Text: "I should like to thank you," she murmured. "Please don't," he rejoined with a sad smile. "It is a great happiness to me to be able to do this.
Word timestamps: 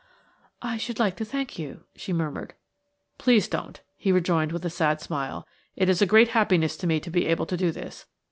"I 0.63 0.77
should 0.77 0.97
like 0.97 1.15
to 1.17 1.25
thank 1.25 1.59
you," 1.59 1.83
she 1.95 2.11
murmured. 2.11 2.55
"Please 3.19 3.47
don't," 3.47 3.79
he 3.95 4.11
rejoined 4.11 4.51
with 4.51 4.65
a 4.65 4.69
sad 4.71 4.99
smile. 4.99 5.47
"It 5.75 5.89
is 5.89 6.01
a 6.01 6.07
great 6.09 6.29
happiness 6.29 6.75
to 6.77 6.87
me 6.87 6.99
to 6.99 7.11
be 7.11 7.27
able 7.27 7.45
to 7.45 7.55
do 7.55 7.71
this. 7.71 8.07